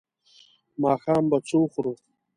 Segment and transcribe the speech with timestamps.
[0.83, 1.93] ماښام به څه وخورو؟